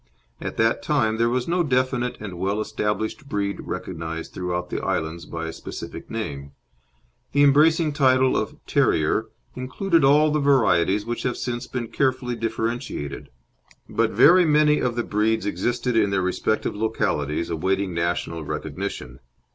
At 0.41 0.57
that 0.57 0.81
time 0.81 1.17
there 1.17 1.29
was 1.29 1.47
no 1.47 1.61
definite 1.61 2.17
and 2.19 2.39
well 2.39 2.59
established 2.59 3.29
breed 3.29 3.59
recognised 3.67 4.33
throughout 4.33 4.71
the 4.71 4.81
islands 4.83 5.27
by 5.27 5.45
a 5.45 5.53
specific 5.53 6.09
name; 6.09 6.53
the 7.33 7.43
embracing 7.43 7.93
title 7.93 8.35
of 8.35 8.55
"Terrier" 8.65 9.27
included 9.55 10.03
all 10.03 10.31
the 10.31 10.39
varieties 10.39 11.05
which 11.05 11.21
have 11.21 11.37
since 11.37 11.67
been 11.67 11.89
carefully 11.89 12.35
differentiated. 12.35 13.29
But 13.87 14.09
very 14.09 14.43
many 14.43 14.79
of 14.79 14.95
the 14.95 15.03
breeds 15.03 15.45
existed 15.45 15.95
in 15.95 16.09
their 16.09 16.23
respective 16.23 16.75
localities 16.75 17.51
awaiting 17.51 17.93
national 17.93 18.43
recognition. 18.43 19.19